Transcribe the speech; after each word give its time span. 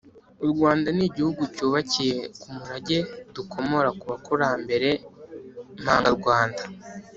U 0.43 0.45
Rwanda 0.51 0.87
ni 0.95 1.03
igihugu 1.09 1.43
cyubakiye 1.55 2.17
ku 2.39 2.45
murage 2.55 2.97
dukomora 3.35 3.89
ku 3.99 4.05
bakurambere 4.11 4.89
mpangarwanda 5.81 6.63